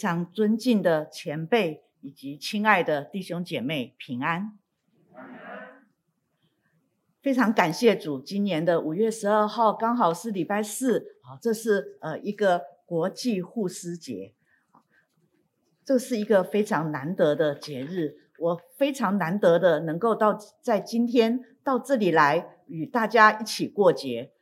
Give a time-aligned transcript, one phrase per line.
[0.00, 4.58] 非常尊敬的前辈以及亲爱的弟兄姐妹，平安！
[7.20, 14.32] 非常感谢主，今年的五月十二号刚好是礼拜四，好，这是呃一个国际护士节，
[15.84, 24.32] 这是一个非常难得的节日，我非常难得的能够到在今天到这里来与大家一起过节。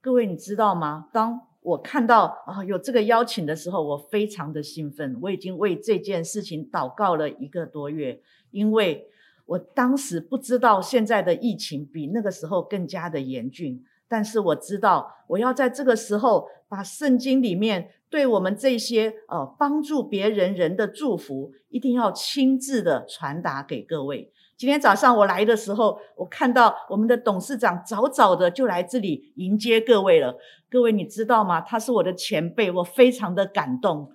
[0.00, 1.08] 各位你知道吗？
[1.12, 9.06] 当我看到啊有这个邀请的时候，我非常的兴奋，我已经为这件事情祷告了一个多月，因为。
[9.46, 24.30] 我当时不知道现在的疫情比那个时候更加的严峻，但是我知道我要在这个时候把圣经里面对我们这些呃帮助别人人的祝福，一定要亲自的传达给各位。
[24.60, 30.36] 今天早上我来的时候，我看到我们的董事长早早的就来这里迎接各位了。
[30.68, 31.62] 各位你知道吗？
[31.62, 34.12] 他是我的前辈，我非常的感动。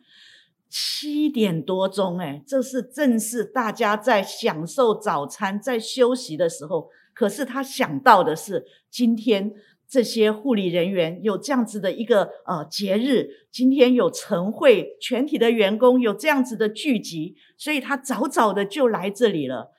[0.70, 6.92] 七点多钟，哎，这是正是大家在享受早餐、在休息的时候。
[7.16, 9.52] 可是他想到的是，今天
[9.90, 19.72] 这些护理人员有这样子的一个呃节日，今天有晨会，全体的员工有这样子的聚集，所以他早早的就来这里了。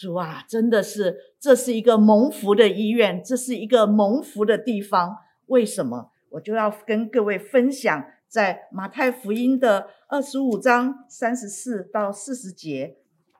[0.00, 5.16] 主啊，真的是，这是一个蒙福的医院，这是一个蒙福的地方。
[5.46, 6.12] 为什么？
[6.28, 8.04] 我就要跟各位分享。
[8.28, 12.98] 在马太福音的二十五章三十四到四十节，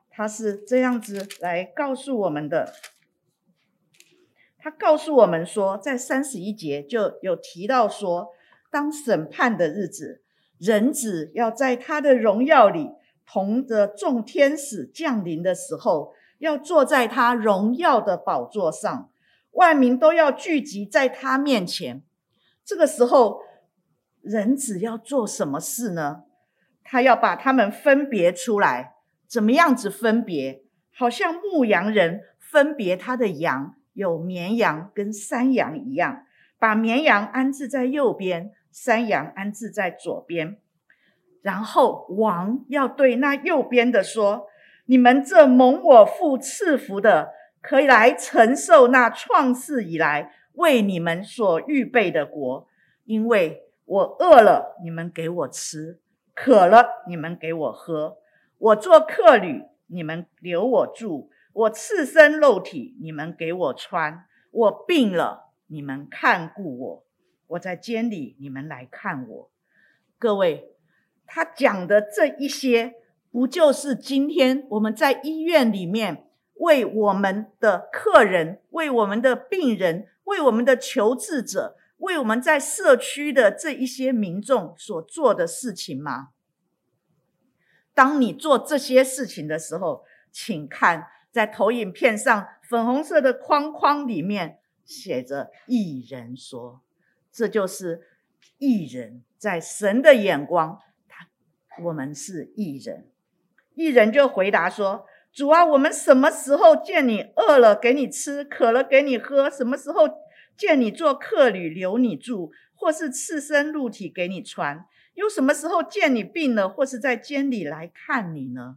[0.09, 2.73] 他是这样子来告诉我们的。
[4.57, 8.33] 他告诉我们说，在三十一节就有提到说，
[8.69, 10.23] 当审判的日子，
[10.57, 12.89] 人子要在他的荣耀里，
[13.25, 19.09] 同着众天使降临的时候，要坐在他荣耀的宝座上，
[19.51, 22.03] 万民都要聚集在他面前。
[22.65, 23.41] 这个时候。
[24.21, 26.23] 人子要做什么事呢？
[26.83, 30.61] 他要把他们分别出来，怎么样子分别？
[30.93, 36.25] 好像牧羊人分别他的羊，有绵羊跟山羊一样，
[36.59, 40.59] 把绵羊安置在右边，山羊安置在左边。
[41.41, 44.47] 然后王要对那右边的说
[44.89, 52.67] ：“你们这蒙我父赐福的，可以来承受那创世以来为你们所预备的国，
[53.05, 55.97] 因为。”我饿了，你们给我吃；
[56.35, 58.19] 渴了，你们给我喝。
[58.59, 67.03] 我做客旅，你们留我住；我赤身肉体，你们给我穿；我病了，你们看顾我；
[67.47, 69.51] 我在监里，你们来看我。
[70.19, 70.75] 各位，
[71.25, 72.93] 他讲的这一些，
[73.31, 81.77] 不就是今天我们在医院里面为我们的客人、为我们的病人、为我们的求治者？
[81.97, 86.29] 为我们在社区的这一些民众所做的事情吗？
[87.93, 96.81] 当你做这些事情的时候，请看在投影片上粉红色的框框里面写着“义人说”，
[97.33, 98.07] 这就是
[98.59, 100.79] 义人，在神的眼光，
[101.09, 101.27] 他
[101.83, 103.09] 我们是艺人。
[103.79, 109.49] 一人就回答说：“主啊，我们什么时候见你饿了给你吃，渴了给你喝？
[109.49, 110.05] 什么时候？”
[110.57, 118.75] 见你做客旅，留你住，或是赤身露体给你穿，又什么时候见你病了，或是在监里来看你呢？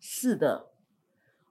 [0.00, 0.70] 是的，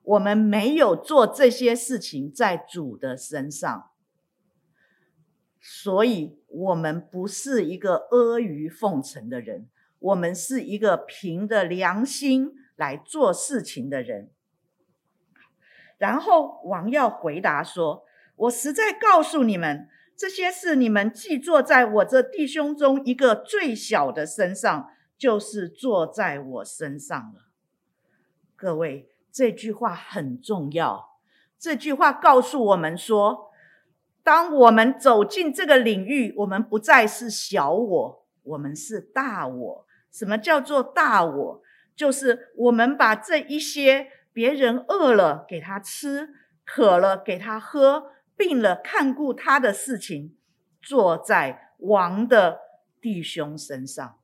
[0.01, 3.91] 我们没有做这些事情在主的身上，
[5.61, 14.29] 所以我们不是一个阿谀奉承的人，我们是一个凭着良心来做事情的人。
[15.97, 18.05] 然后王要回答说。
[18.35, 27.51] 我实在告诉你们，这些事你们既做在我这弟兄中一个最小的身上，就是做在我身上了。
[28.55, 31.19] 各位，这句话很重要。
[31.59, 33.51] 这句话告诉我们说，
[34.23, 39.85] 当我们走进这个领域，我们不再是小我，我们是大我。
[40.11, 41.61] 什么叫做大我？
[41.95, 46.29] 就是我们把这一些别人饿了给他吃，
[46.65, 48.11] 渴了给他喝。
[48.35, 50.35] 病了，看顾他的事情，
[50.81, 52.59] 做在王的
[52.99, 54.17] 弟兄身上。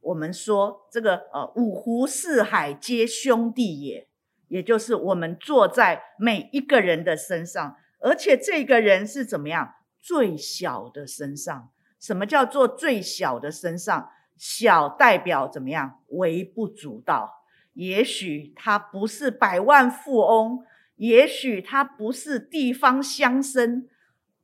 [0.00, 4.08] 我们说这个呃，五湖四海皆兄弟也，
[4.48, 9.74] 也就是我们做在每一个人的身上，而且这个人是怎么样？
[10.02, 11.70] 最小的身上。
[12.00, 14.10] 什么叫做最小的身上？
[14.36, 16.00] 小代表怎么样？
[16.08, 17.44] 微不足道。
[17.74, 20.64] 也许他不是百万富翁。
[20.96, 23.88] 也许他不是地方乡绅，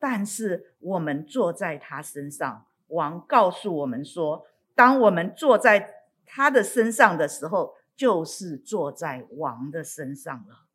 [0.00, 2.66] 但是我们坐在他身上。
[2.88, 5.94] 王告诉我们说：当我们坐在
[6.26, 10.66] 他的身上的时候，就是坐在王的身上了。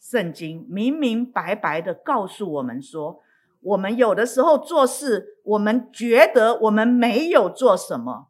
[0.00, 3.22] 圣经明明白白的告诉我们说，
[3.62, 8.28] 我们有的时候做事，我们觉得我们没有做什么。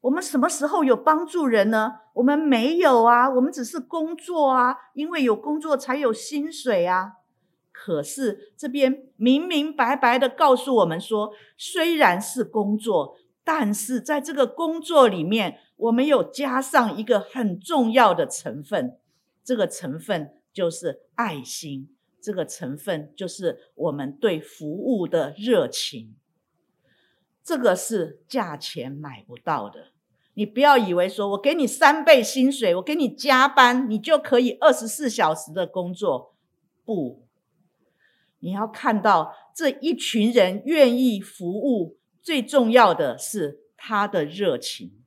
[0.00, 2.00] 我们什么时候有帮助人呢？
[2.14, 7.12] 我们没有啊，我们只是工作啊，因为有工作才有薪水啊。
[7.70, 18.98] 可是这边明明白白的告诉我们说，虽然是工作，但是在这个工作里面，我们有加上一个很重要的成分，
[19.44, 21.91] 这个成分就是爱心，
[22.22, 26.14] 这个成分就是我们对服务的热情。
[27.42, 29.88] 这个是价钱买不到的。
[30.34, 36.36] 你不要以为说我给你三倍薪水，我给你加班，你就可以二十四小时的工作。
[36.84, 37.26] 不，
[38.38, 45.02] 你要看到这一群人愿意服务，最重要的是他的热情。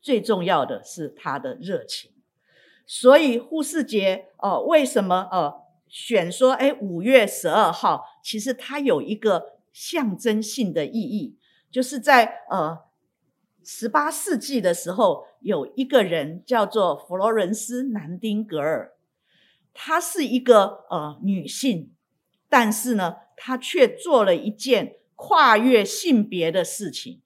[0.00, 2.10] 最重要的是他的热情。
[2.86, 5.63] 所以护士节哦，为什么呃
[5.94, 8.02] 选说哎五月十二号？
[8.20, 11.38] 其实它有一个象征性的意义，
[11.70, 12.80] 就是在呃。
[13.66, 18.92] 十八世纪的时候，有一个人叫做佛罗伦斯·南丁格尔，
[19.72, 21.94] 她是一个呃女性，
[22.50, 27.22] 但是呢，她却做了一件跨越性别的事情。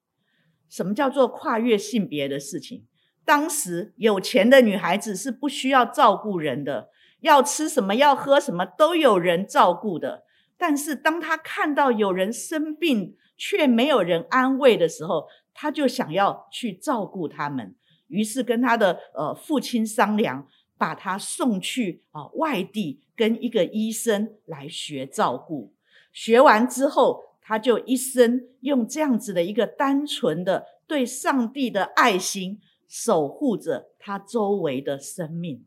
[0.68, 2.86] 什么叫做跨越性别的事情？
[3.24, 10.24] 当时有钱的女孩子是不需要照顾人的，要吃什么、要喝什么都有人照顾的。
[10.56, 17.76] 但是当他看到有人生病却没有人安慰的时候，他就想要去照顾他们，
[18.08, 25.72] 于是跟他的呃父亲商量，把他送去啊、外地跟一个医生来学照顾。
[26.12, 35.64] 学完之后，他就一生用这样子的一个单纯的对上帝的爱心，守护着他周围的生命。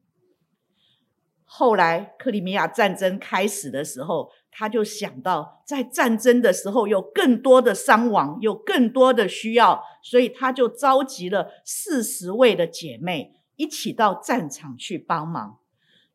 [1.54, 15.58] 后来克里米亚战争开始的时候，他就想到，在战争的时候有更多的伤亡，有更多的需要，所以他就召集了四十位的姐妹一起到战场去帮忙。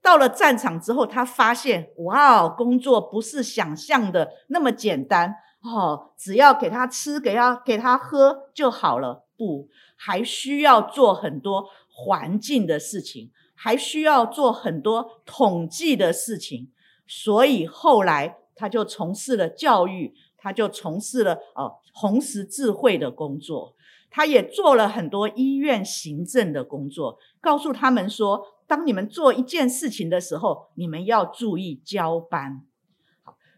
[0.00, 9.26] 到了战场之后，他发现，哇，工作不是想象的那么简单哦，只要给他吃，给他给他喝就好了。
[9.36, 16.70] 不，还需要做很多环境的事情，还需要做很多统计的事情。
[17.08, 23.74] 所以后来他就从事了教育，他就从事了哦红十字会的工作，
[24.10, 32.62] 他也做了很多医院行政的工作，告诉他们说，当你们做一件事情的时候，你们要注意交班。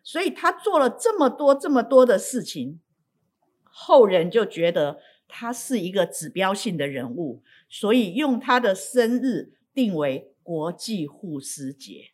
[0.05, 2.81] 所以他做了这么多这么多的事情，
[3.65, 12.11] 后人就觉得他是一个指标性的人物，所以用他的生日定为国际护士节。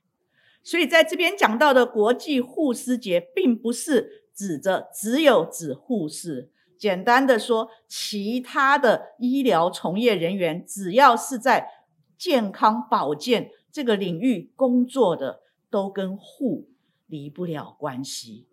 [0.62, 6.50] 所以在这边讲到的国际护士节，并不是指着只有指护士。
[6.76, 11.86] 简单的说，其他的医疗从业人员，只要是在
[12.18, 16.68] 健康保健这个领域工作的，都跟护
[17.06, 18.46] 离不了关系。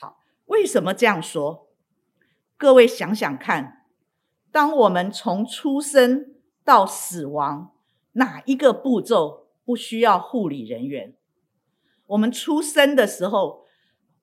[0.00, 1.68] 好，为什么这样说？
[2.56, 3.86] 各位想想看，
[4.50, 7.74] 当我们从出生到死亡，
[8.12, 9.48] 哪一个步骤？
[9.64, 11.14] 不需要护理人员。
[12.08, 13.64] 我们出生的时候，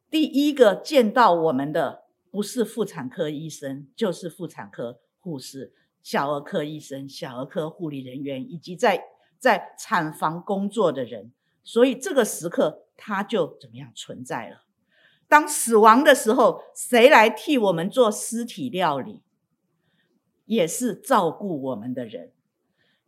[0.09, 9.05] 第一个见到我们的不是妇产科医生，就是妇产科护士、小儿科医生、小儿科护理人员，以及在
[9.37, 11.31] 在产房工作的人。
[11.63, 14.65] 所以这个时刻，他就怎么样存在了。
[15.29, 19.21] 当死亡的时候，谁来替我们做尸体料理？
[20.45, 22.33] 也是照顾我们的人。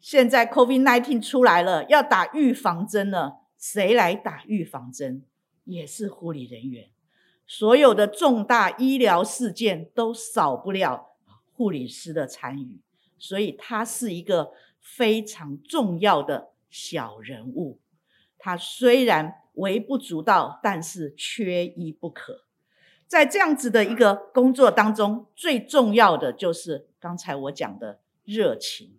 [0.01, 5.24] 现在 COVID-19 出来了，要打预防针了，谁来打预防针？
[5.65, 6.89] 也是护理人员。
[7.46, 11.12] 所有的重大医疗事件都少不了
[11.53, 12.79] 护理师的参与，
[13.20, 17.79] 所以他是一个非常重要的小人物。
[18.39, 22.46] 他虽然微不足道，但是缺一不可。
[23.05, 28.98] 在这样子的一个工作当中，最重要的就是刚才我讲的热情。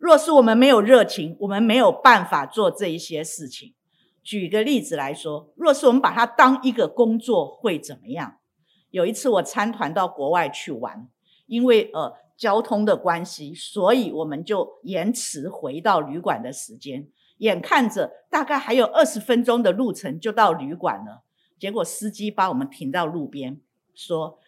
[0.00, 3.74] 若是我们没有热情，我们没有办法做这一些事情。
[4.22, 8.38] 举个例子来说，若是我们把它当一个工作，会怎么样？
[8.90, 11.06] 有一次我参团到国外去玩，
[11.46, 17.06] 因为呃交通的关系，所以我们就延迟回到旅馆的时间。
[17.38, 21.22] 眼看着大概还有二十分钟的路程就到旅馆了，
[21.58, 23.60] 结果司机把我们停到路边，
[23.94, 24.38] 说：“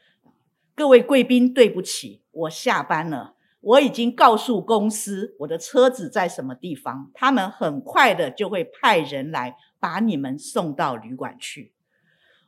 [0.74, 3.34] 各位贵宾，对不起，我下班了。
[3.62, 11.72] 我已经告诉公司我的车子在什么地方，他们很快的就会派人来把你们送到旅馆去。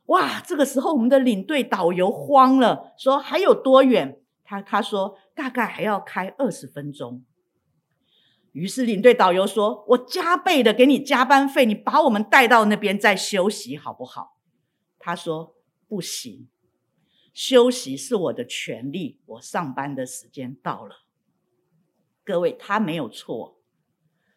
[0.07, 4.19] 哇，这个时候我们的领队导游慌了，说还有多远？
[4.43, 7.23] 他他说大概还要开二十分钟。
[8.51, 14.37] 于是领队导游说：“我加倍的给你加班费，你把我们带到那边再休息好不好？”
[14.99, 15.55] 他说
[15.89, 16.47] ：“不行，
[17.33, 21.03] 休息是我的权利，我上班的时间到了。”
[22.25, 23.59] 各位，他没有错，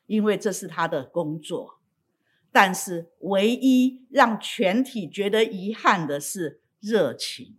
[0.07, 1.81] 因为这是他的工作。
[2.53, 7.57] 但是，唯一让全体觉得遗憾的是热情。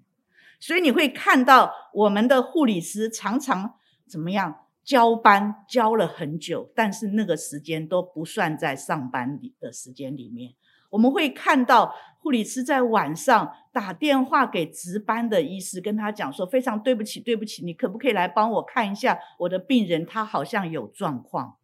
[0.59, 3.75] 所以你会看到我们的护理师常常
[4.07, 10.53] 怎么样交班，交了很久，但是那个时间都不算在上班里的时间里面。
[10.89, 20.05] 我们会看到护理师在晚上打电话给值班的医师，跟他讲说：“非常对不起，对不起，你可不可以来帮我看一下我的病人？
[20.05, 21.57] 他好像有状况。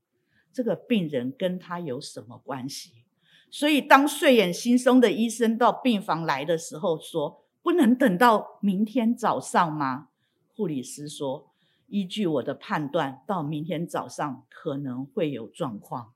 [0.53, 3.03] 这个病人跟他有什么关系？”
[3.51, 10.07] 所以，当睡眼惺忪的医生到病房来的时候，说：“不能等到明天早上吗？”
[10.55, 11.51] 护理师说
[11.87, 16.13] ：“依据我的判断，到明天早上可能会有状况。”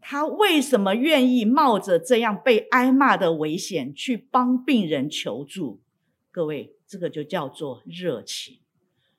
[0.00, 5.80] 他为什么愿意冒着这样被挨骂的危险去帮病人求助？
[6.30, 8.60] 各位，这个就叫做热情。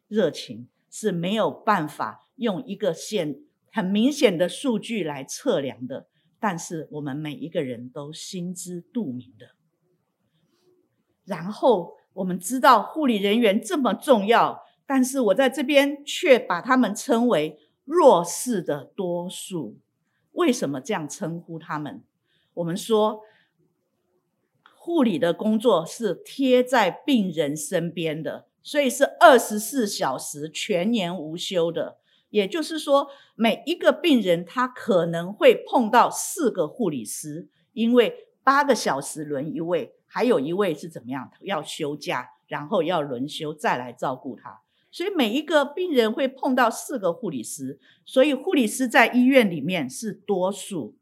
[0.08, 6.08] 热情是没有办法用一个显很明显的数据来测量的，
[6.40, 9.50] 但是我们每一个人都心知肚明的。
[11.26, 19.78] 然后我们知道护理人员这么重要，但是我在这边却把他们称为弱势的多数。
[20.40, 22.02] 为什么这样称呼他们？
[22.54, 23.22] 我们说，
[24.74, 31.98] 护理的工作是贴在病人身边的，所以是二十四小时全年无休的。
[32.30, 41.30] 也就是说，每一个病人他可能会碰到四个护理师，因为八个小时轮一位，还有一位是怎么样？
[41.42, 44.62] 要休假，然后要轮休再来照顾他。
[44.92, 50.98] 所以每一个病人会碰到四个护理师，所以护理师在医院里面是多数。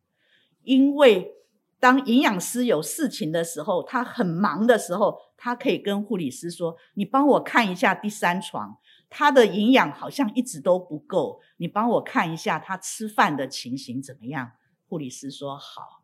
[0.64, 1.34] 因为
[1.80, 8.78] 当营养师有事情的时候，他很忙的时候，他可以跟护理师说：“你帮我看一下第三床，
[9.10, 14.52] 他的营养好像一直都不够，你帮我看一下他吃饭的情形怎么样？”
[14.90, 16.04] 护理师说：“好。”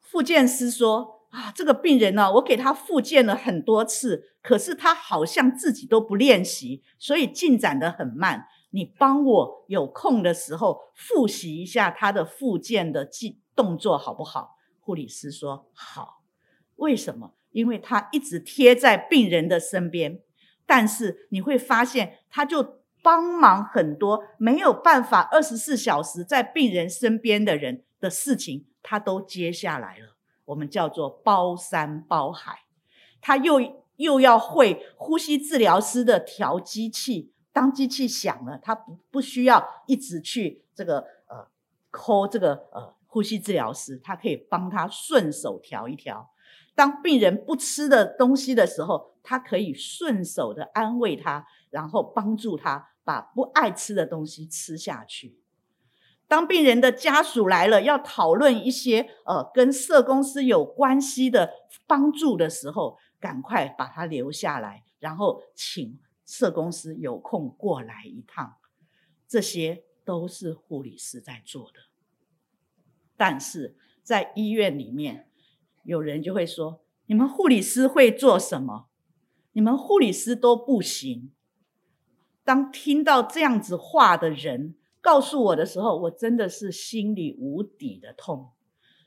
[0.00, 1.19] 复健师说。
[1.30, 8.46] 啊，这个病人呢，我给他复健了很多次，可是他好像自己都不练习，所以进展得很慢。
[8.70, 14.56] 你帮我有空的时候复习一下他的复健的技动作好不好？
[14.78, 16.22] 护理师说好。
[16.76, 17.34] 为什么？
[17.50, 20.20] 因为他一直贴在病人的身边，
[20.66, 30.16] 但是你会发现，他就帮忙很多没有办法二十四小时在病人身边的人的事情，他都接下来了。
[30.50, 32.64] 我们叫做包山包海，
[33.20, 33.60] 他又
[33.96, 41.46] 又要会呼吸治疗师的调机器，当机器响了，他不不需要一直去这个呃
[41.92, 46.28] 抠这个呃呼吸治疗师，他可以帮他顺手调一调。
[46.74, 55.39] 当病人不吃的东西的时候，他可以顺手的安慰他，然后帮助他把不爱吃的东西吃下去。
[56.30, 61.50] 当病人的家属来了，要讨论一些呃跟社公司有关系的
[61.88, 68.54] 帮助的时候，赶快把他留下来，然后请社公司有空过来一趟。
[69.26, 71.80] 这些都是护理师在做的。
[73.16, 75.28] 但是在医院里面，
[75.82, 78.86] 有人就会说：“你们护理师会做什么？
[79.50, 81.32] 你们护理师都不行。”
[82.44, 88.50] 当听到这样子话的人，告诉我的时候，我真的是心里无底的痛，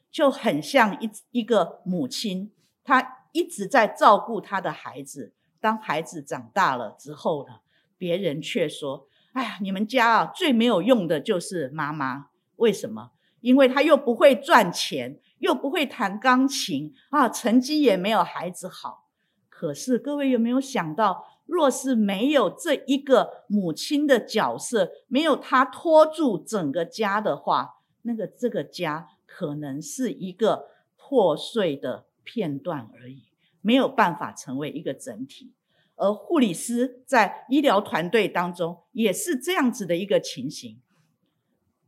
[0.09, 2.51] 就很像一一个母亲，
[2.83, 5.33] 她一直在照顾她的孩子。
[5.59, 7.59] 当孩子长大了之后呢，
[7.97, 12.27] 别人却说：“哎呀，你们家啊，最没有用的就是妈妈。
[12.57, 13.11] 为什么？
[13.41, 19.07] 因为她又不会赚钱，又不会弹钢琴啊，成绩也没有孩子好。
[19.47, 33.23] 可是各位有没有想到？”若是没有这一个母亲的角色，没有她拖住整个家的话，那个这个家可能是一个破碎的片段而已，
[33.61, 35.53] 没有办法成为一个整体。
[35.95, 40.81] 而护理师在医疗团队当中也是这样子的一个情形，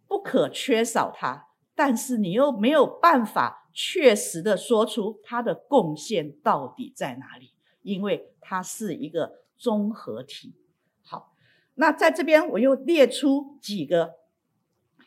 [0.07, 7.53] 不可缺少他，但是你又没有办法确实的说出他的贡献到底在哪里。
[7.81, 10.53] 因为它是一个综合体。
[11.03, 11.33] 好，
[11.75, 14.15] 那在这边我又列出几个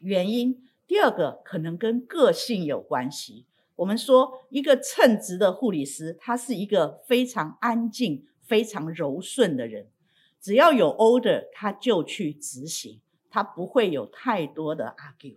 [0.00, 0.64] 原因。
[0.86, 3.44] 第二个可能跟个性有关系。
[3.76, 9.88] 我们说一个称职的护理师，他是一个非常安静、非常柔顺的人。
[10.40, 15.36] 只要有 order，他就去执行，他不会有太多的 argue。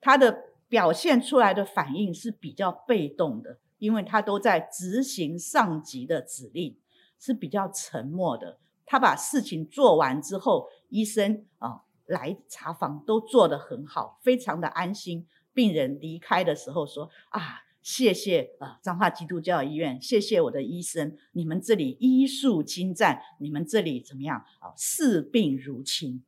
[0.00, 6.76] 他的表现出来的反应是比较被动的，因为他都在执行上级的指令，
[7.22, 8.58] 是比较沉默的。
[8.84, 15.26] 他把事情做完之后，医生啊来查房都做得很好，非常的安心。
[15.54, 17.62] 病人离开的时候说啊。
[17.82, 24.70] 谢谢啊，彰化基督教医院，谢谢我的医生，你们这里医术精湛，你们这里怎么样啊？
[24.76, 26.22] 视病如亲。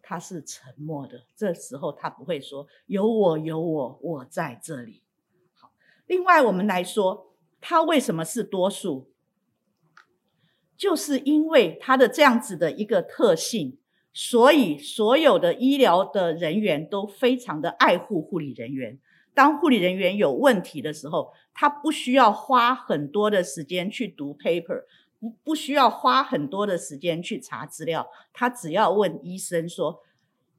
[0.00, 5.02] 他是沉默的，这时候他不会说有我有我，我在这里。
[5.54, 5.72] 好，
[6.06, 9.10] 另外我们来说，他为什么是多数？
[10.80, 13.76] 就是因为他的这样子的一个特性，
[14.14, 18.98] 所以所有的医疗的人员都非常的爱护护理人员。
[19.34, 24.84] 当护理人员有问题的时候，他不需要花很多的时间去读 paper，
[25.18, 30.00] 不不需要花很多的时间去查资料，他只要问医生说：“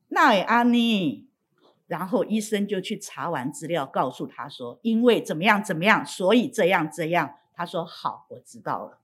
[0.10, 1.26] 那安妮”，
[1.90, 9.00] 然后医生就去查完资料，告诉他说：“因为怎么样怎么样，所以这样这样。”他说：“好，我知道了。”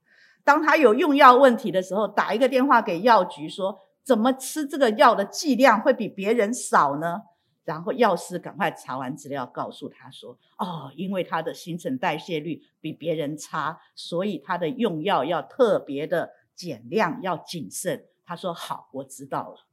[0.48, 7.24] 当他有用药问题的时候，打一个电话给药局说：“怎么吃这个药的剂量会比别人少呢？”
[7.66, 19.68] 然后药师赶快查完资料，告诉他说：“哦，因为他的新陈代谢率比别人差，所以他的用药要特别的减量，要谨慎。”他说：“好，我知道了。”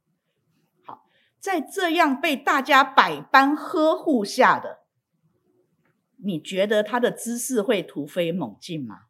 [0.85, 1.05] 好，
[1.39, 4.79] 在这样被大家百般呵护下的，
[6.17, 9.03] 你觉得他的知识会突飞猛进吗？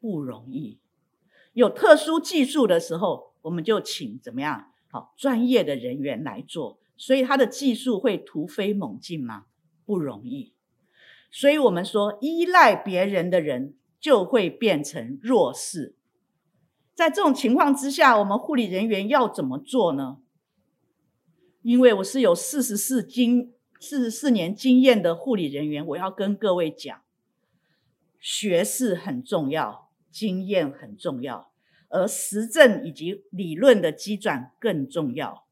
[0.00, 0.78] 不容易。
[1.52, 4.72] 有特殊技术的时候，我们就请怎么样？
[4.90, 6.78] 好，专业的人员来做。
[6.96, 9.46] 所以他的技术会突飞猛进吗？
[9.84, 10.52] 不容易。
[11.30, 15.94] 所以我们说，依赖别人的人就会变成弱势。
[16.94, 20.18] 在这种情况之下，我们护理人员要怎么做呢？
[21.62, 27.00] 因为我是有四十四经四十四年经验的护理人员，我要跟各位讲，
[28.18, 31.50] 学识很重要，经验很重要，
[31.88, 35.44] 而实证以及理论的机转更重要。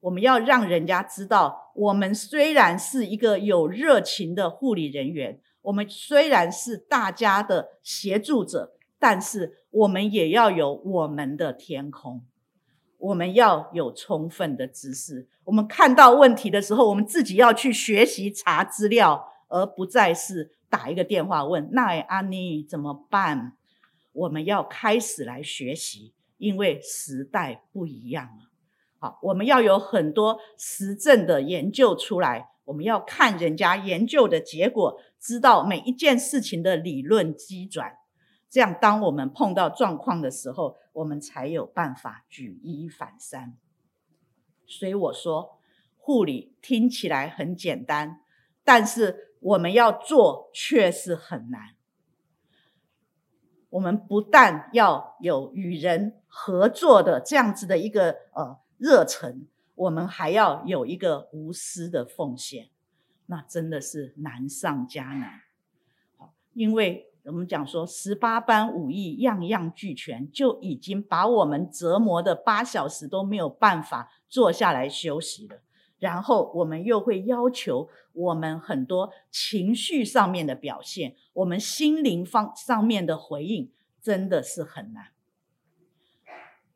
[0.00, 12.22] 我们要让人家知道，我们虽然是一个有热情的护理人员，我们虽然是大家的协助者，但是我们也要有我们的天空，
[12.98, 15.28] 我们要有充分的知识。
[15.44, 23.54] 我们看到问题的时候，我们自己要去学习查资料，而不再是打一个电话问“那安妮怎么办”。
[24.16, 28.50] 我们要开始来学习，因为时代不一样了。
[28.98, 37.98] 好，我们要有很多实证的研究出来，我们要看人家研究的结果，知道每一件事情的理论基转，
[38.48, 43.54] 这样当我们碰到状况的时候，我们才有办法举一反三。
[44.66, 45.60] 所以我说，
[45.98, 48.22] 护理听起来很简单，
[48.64, 51.75] 但是我们要做却是很难。
[53.76, 58.58] 我们不但要有与人合作的这样子的一个呃。
[58.78, 62.68] 热忱，我们还要有一个无私的奉献，
[63.24, 65.40] 那真的是难上加难。
[66.52, 75.62] 因为我们讲说十八般武艺样样俱全，就已经把我们折磨的八小时都没有办法坐下来休息了。
[75.98, 85.06] 然后我们又会要求我们很多情绪上面的表现，我们心灵方上面的回应，真的是很难，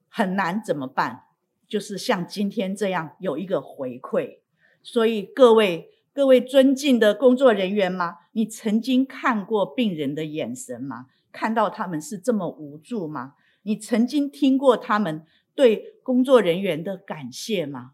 [0.08, 1.24] 很难怎么办？
[1.68, 4.38] 就是像今天这样有一个回馈，
[4.82, 8.16] 所以各位各位尊敬的工作人员吗？
[8.32, 11.06] 你曾经看过病人的眼神吗？
[11.30, 13.34] 看到他们是这么无助吗？
[13.62, 17.92] 你曾经听过他们对工作人员的感谢吗？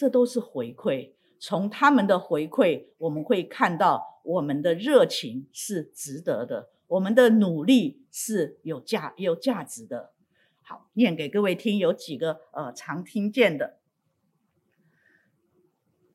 [0.00, 10.14] 这都是回馈，从他们的回馈，我们会看到我们的热情是值得的，我们的努力是有价有价值的。
[10.62, 13.76] 好，念给各位听，有几个呃常听见的。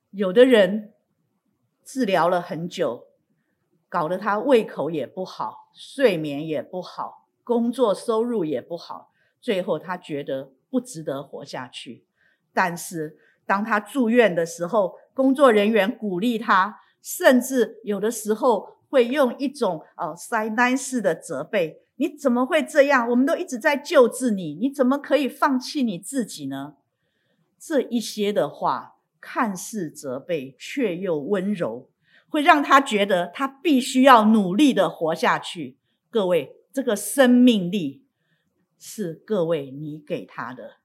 [0.09, 0.95] 有的人
[1.83, 3.05] 治疗了很久，
[3.87, 12.03] 搞得他胃口也不好，睡眠也不好，工作收入也不好，最后他觉得不值得活下去。
[12.51, 18.75] 但是当他住院的时候，工作人员鼓励他，甚至有的时候。
[18.87, 21.81] 会用一种呃塞奶式的责备。
[21.97, 23.09] 你怎么会这样？
[23.09, 26.75] 我们都一直在救治你，你怎么可以放弃你自己呢？
[27.59, 31.89] 这一些的话，看似责备，却又温柔，
[32.29, 35.75] 会让他觉得他必须要努力的活下去。
[36.09, 38.05] 各位，这个生命力
[38.77, 40.75] 是各位你给他的，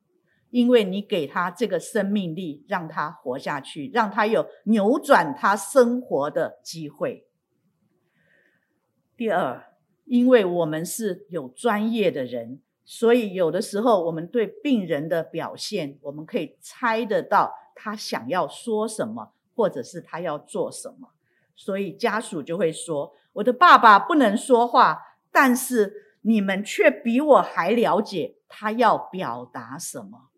[0.51, 7.27] 因为你给他这个生命力，让他活下去，让他有扭转他生活的机会。
[9.17, 9.67] 第二。
[10.07, 21.11] 因为我们是有专业的人，所以有的时候我们对病人的表现，我们可以猜得到他想要说什么，或者是他要做什么。
[21.55, 24.99] 所以家属就会说：“我的爸爸不能说话，
[25.31, 30.30] 但是你们却比我还了解他要表达什么。”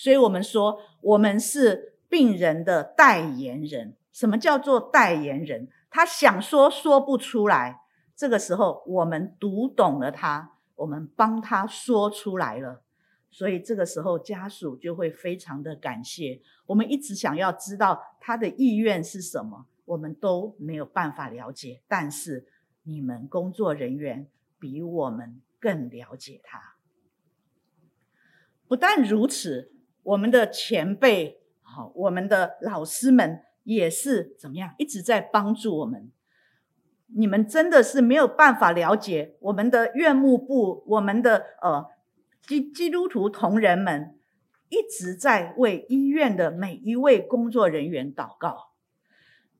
[0.00, 3.98] 所以我们说，我们是病人的代言人。
[4.10, 5.68] 什么叫做代言人？
[5.90, 7.82] 他想说说不出来。
[8.16, 12.82] 这个时候，我们读懂了他，我们帮他说出来了，
[13.30, 16.40] 所以这个时候家属就会非常的感谢。
[16.64, 22.46] 我们一直想要知道他的意愿是什么，我们都没有办法了解，但是
[22.84, 24.26] 你们工作人员
[24.58, 26.76] 比我们更了解他。
[28.66, 36.10] 不但如此，我们的前辈，好，我们的老师们也是怎么样，一直在帮助我们。
[37.12, 41.86] 你们真的是没有办法了解我们的院牧部，我们的呃
[42.46, 44.16] 基基督徒同仁们
[44.68, 48.70] 一直在为医院的每一位工作人员祷告，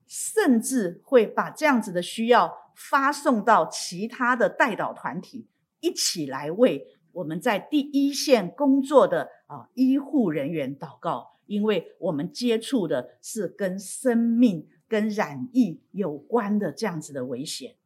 [0.07, 5.49] 甚至会把这样子的需要发送到其他的代祷团体，
[5.81, 14.69] 一起来为我们在第一线工作的啊医护人员祷告，因为我们接触的是跟生命。
[14.91, 17.77] 跟染疫有关的这样子的危险，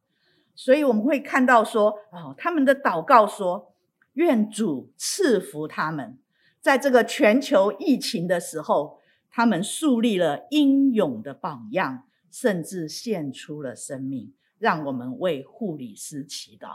[0.55, 3.75] 所以我们会看到说，哦，他们的祷告说，
[4.13, 6.17] 愿主赐福他们，
[6.59, 14.33] 在这个全球疫情的时候，他们树立了英勇的榜样，甚至献出了生命。
[14.57, 16.69] 让我们为护理师祈祷。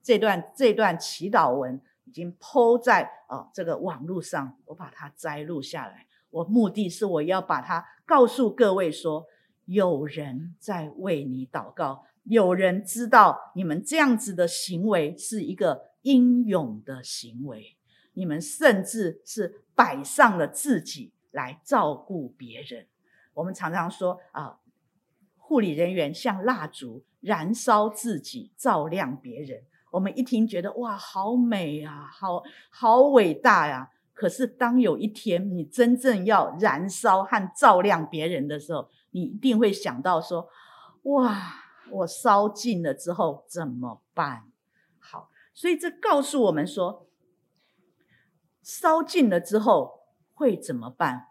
[0.00, 1.80] 这段这段祈祷文
[2.12, 6.06] 已经抛在啊这个网络上，我把它摘录下来。
[6.28, 9.24] 我目的是我要把它告诉各位说。
[9.66, 17.76] 有人在为你祷告，有人知道你们这样子的行为是一个英勇的行为，
[18.14, 22.88] 你们甚至是摆上了自己来照顾别人。
[23.34, 24.58] 我们常常说啊，
[25.36, 29.62] 护理人员像蜡烛，燃烧自己，照亮别人。
[29.92, 33.90] 我们一听觉得哇，好美啊，好好伟大呀！
[34.14, 40.48] 可是当有一天你真正要燃烧和照亮别人的时候，你一定会想到说
[41.04, 41.54] ：“哇，
[41.90, 44.44] 我烧尽了之后怎么办？”
[44.98, 47.06] 好，所以这告诉我们说，
[48.62, 51.28] 烧尽了之后会怎么办？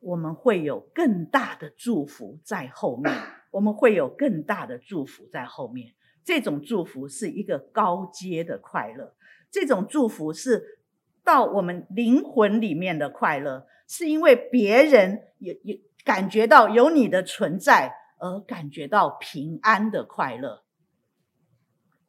[0.00, 3.14] 我们会有更大的祝福在后面，
[3.52, 5.94] 我们会有更大的祝福在后面。
[6.24, 9.14] 这种祝福是一个高阶的快乐，
[9.50, 10.80] 这种祝福是
[11.22, 15.80] 到我们灵魂里面的快乐，是因为别人也也。
[16.04, 20.62] 感觉到有你的存在，而感觉到平安的快乐，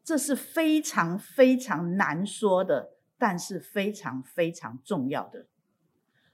[0.03, 5.45] 这是非常非常难说的，但是非常非常重要的。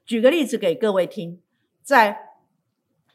[0.04, 1.40] 举个例子给各位听，
[1.84, 2.30] 在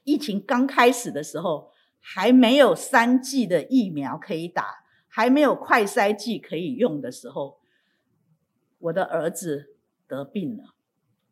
[0.05, 1.73] 疫情刚开始的时候，
[2.09, 7.59] 还没有三剂的疫苗可以打，还没有快筛剂可以用的时候，
[8.79, 9.75] 我的儿子
[10.07, 10.75] 得病了。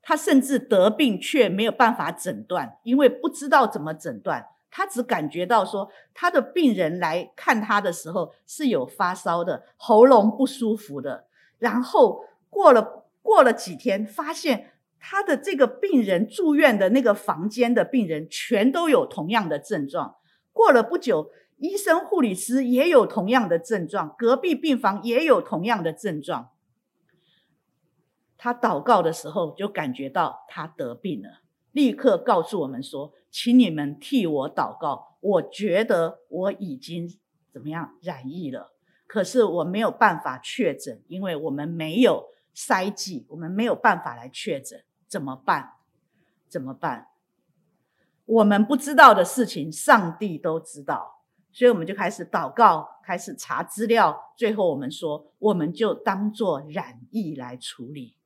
[0.02, 4.48] 他甚至得病却没有办法诊断，因为不知道怎么诊断。
[4.68, 11.28] 他只感觉到说，他的病人来看他的时候是有发烧的，喉咙不舒服的。
[11.60, 20.16] 然后过了过了几天，发现他的这个病人住院的那个房间的病人全都有同样的症状。
[20.54, 26.52] 过了不久，医生护理师也有同样的症状，隔壁病房也有同样的症状。
[28.38, 31.40] 他祷告的时候，就感觉到他得病了，
[31.72, 37.10] 立刻告诉我们说：“请你们替我祷告。”我觉得我已经
[37.50, 38.74] 怎么样染疫了，
[39.06, 45.70] 可是我没有办法确诊，因为我们没有筛剂，我们没有办法来确诊，怎么办？
[46.46, 47.08] 怎么办？
[48.26, 58.16] 我们不知道的事情，上帝都知道，所以我们就开始祷告，开始查资料，最后我们说，我们就当做染疫来处理。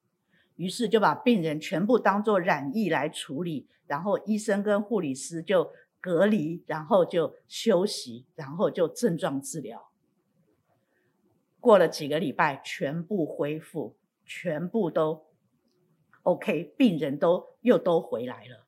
[0.55, 9.89] 于是就把病人全部当作染疫来处理，然后医生跟护理师就隔离，然后就休息，然后就症状治疗。
[11.61, 15.27] 过了几个礼拜，全部恢复，全部都
[16.23, 18.68] OK，病人都又都回来了。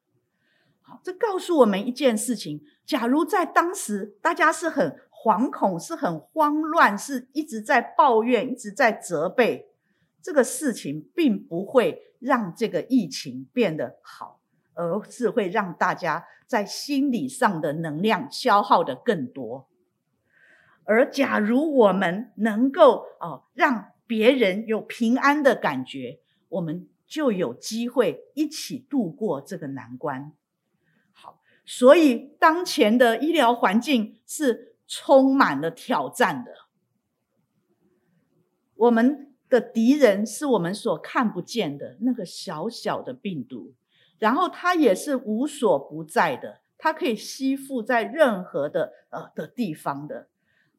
[0.91, 9.69] 好，这告诉我们一件事情：假如在当时大家是很惶恐、是很慌乱、是一直在抱怨、一直在责备，
[10.21, 14.41] 这个事情并不会让这个疫情变得好，
[14.75, 19.69] 而是会让大家在心理上的能量消耗的更多。
[20.83, 30.33] 而假如我们能够哦，让别人有平安的感觉，我们就有机会一起度过这个难关。
[31.73, 36.53] 所以当前的医疗环境是充满了挑战的。
[38.75, 43.73] 我们的敌人是我们所看不见的那个小小的病毒，
[44.19, 50.27] 然后它也是无所不在的，它可以吸附在任何的呃的地方的。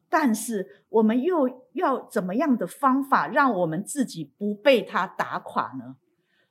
[0.10, 5.96] 但是我们又要怎么样的方法，让我们自己不被它打垮呢？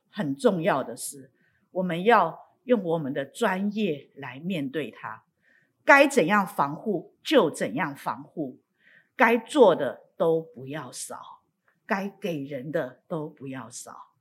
[0.09, 1.29] 很重要的是，
[1.69, 5.23] 我们要用我们的专业来面对它，
[5.83, 8.59] 该怎样防护就怎样防护，
[9.15, 11.41] 该做的都不要少，
[11.85, 14.11] 该给人的都不要少。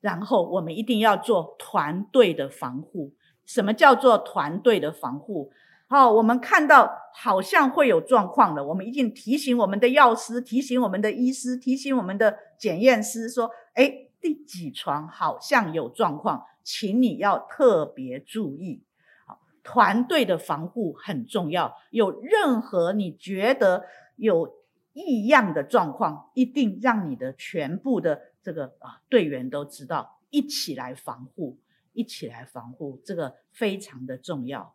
[0.00, 3.14] 然后我们一定要做团队的防护。
[3.44, 5.50] 什么叫做团队的防护？
[5.88, 18.82] 好，我们看到好像会有状况了，我们一定提醒我们的药师，提醒我们的医师，提醒我们的检验师说：“诶，第几床好像有状况，请你要特别注意。”
[19.26, 21.74] 好，团队的防护很重要。
[21.90, 24.54] 有任何你觉得有
[24.92, 31.58] 异样的状况，一定让你的全部的这个啊队员都知道，一起来防护，
[31.94, 34.74] 一起来防护，这个非常的重要。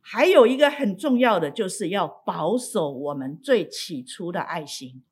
[0.00, 5.02] 还有一个很重要的，就是要保守我们最起初的爱心。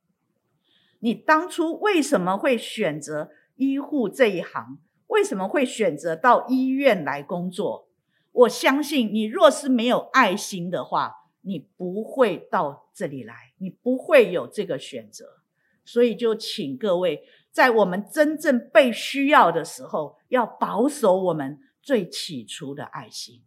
[1.01, 4.79] 你当初为什么会选择医护这一行？
[5.11, 7.89] 为什么会选择到医院来工作？
[8.33, 15.41] 我相信你若是没有爱心的话，你不会到这里来，你不会有这个选择。
[15.85, 23.43] 所以就请各位，在我们真正被需要的时候，要保守我们最起初的爱心。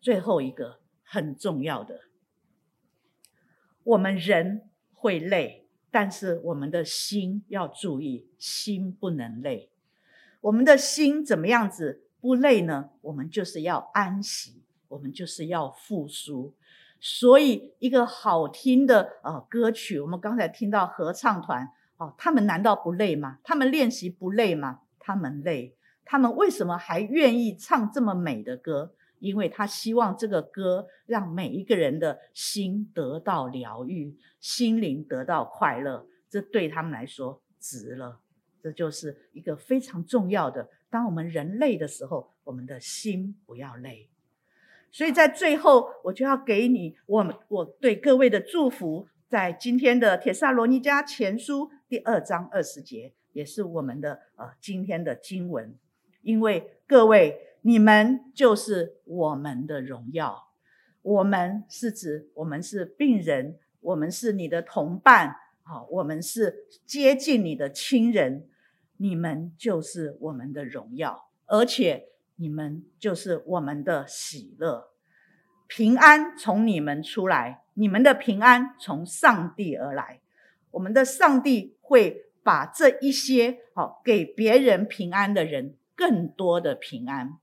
[0.00, 2.00] 最后一个很重要的，
[3.84, 9.69] 我们人会累，但是我们的心要注意，心不能累。
[10.40, 12.90] 我们的心怎么样子不累呢？
[13.02, 16.54] 我们就是要安息，我们就是要复苏。
[16.98, 23.38] 所以，一个好听的呃歌曲，我们刚才听到合唱团哦，他们难道不累吗？
[23.42, 24.80] 他们练习不累吗？
[24.98, 25.74] 他们累，
[26.04, 28.94] 他们为什么还愿意唱这么美的歌？
[29.18, 38.19] 因为他希望这个歌让每一个人的心得到疗愈，心灵得到快乐，这对他们来说值了。
[38.62, 40.68] 这就是一个非常重要的。
[40.88, 44.08] 当我们人累的时候，我们的心不要累。
[44.90, 55.74] 所以在最后，我就要给你我我对各位的祝福，在今天的《帖撒罗尼迦前书》第二章二十节，也是我们的呃今天的经文，
[56.22, 57.46] 因为各位。
[57.62, 60.48] 你们就是我们的荣耀。
[61.02, 68.46] 我们是指我们是病人，我们是你的同伴，好，我们是接近你的亲人。
[69.02, 74.90] 你们就是我们的荣耀，而且你们就是我们的喜乐。
[75.66, 80.20] 平安从你们出来，你们的平安从上帝而来。
[80.72, 87.38] 我们的上帝会把这一些好给别人平安的人，更多的平安。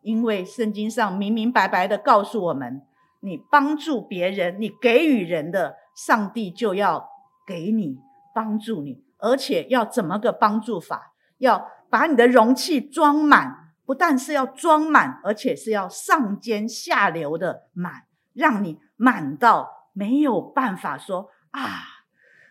[0.00, 2.80] 因为圣经上明明白白的告诉我们，
[3.20, 7.09] 你帮助别人，你给予人的，上帝就要
[7.50, 7.98] 给你
[8.32, 11.14] 帮助你，而且要怎么个帮助法？
[11.38, 21.82] 要把你的容器装满，不但是要装满，而且是要上尖下流的满，让你满到没有办法说啊，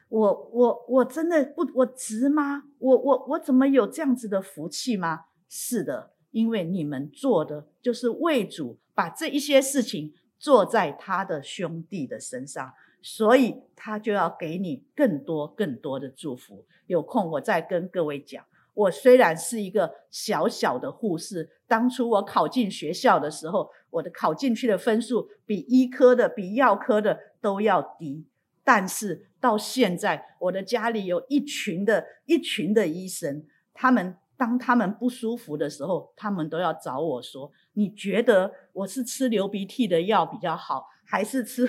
[0.10, 2.64] 我我我真的不我值吗？
[2.80, 5.22] 我我我怎么有这样子的福气吗？
[5.48, 6.12] 是的。
[6.32, 16.66] 因为你们做的就是为主把这一些事情做在他的兄弟的身上，所以他就要给你更多更多的祝福。
[16.88, 18.44] 有空我再跟各位讲。
[18.74, 28.26] 我虽然是一个小小的护士，当初我考进学校的时候，我的考进去的分数比医科的、比药科的都要低，
[28.64, 34.18] 但是到现在，我的家里有一群的一群的医生，他们。
[34.40, 41.68] 当他们不舒服的时候，他们都要找我说：“你觉得我是吃流鼻涕的药比较好，还是吃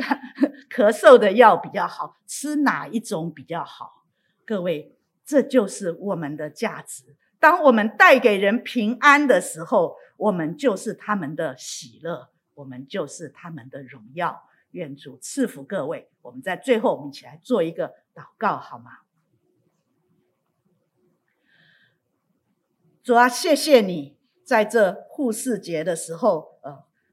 [0.72, 2.16] 咳嗽的药比较好？
[2.26, 4.06] 吃哪一种比较好？
[4.46, 7.14] 各位，这就是我们的价值。
[7.38, 14.48] 当我们带给人平安的时候，我们就是他们的喜乐，我们就是他们的荣耀。
[14.70, 16.08] 愿主赐福各位。
[16.22, 19.00] 我们在最后，我们一起来做一个祷告，好吗？
[23.02, 26.51] 主啊，谢谢你在这护士节的时候，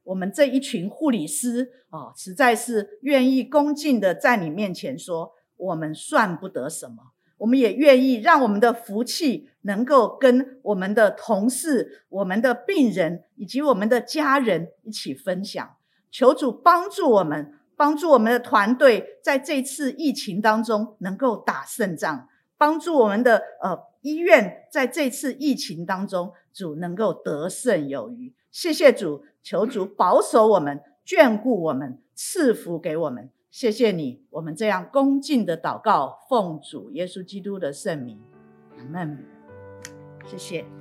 [0.09, 15.75] 我们这一群护理师啊，实在是愿意恭敬的在你面前说，我们算不得什么，我们也愿意让我们的福气能够跟我们的同事、我们的病人以及我们的家人一起分享。
[16.09, 28.33] 求主帮助我们，帮助我们的团队在这次疫情当中能够打胜仗，帮助我们的呃医院在这次疫情当中，主能够得胜有余。
[28.51, 33.31] 谢谢主，求主保守我们，眷顾我们，赐福给我们。
[33.49, 38.19] 谢谢你，我们这样恭敬的祷告，奉主耶稣基督的圣名，
[38.77, 39.25] 阿门。
[40.25, 40.78] 谢谢。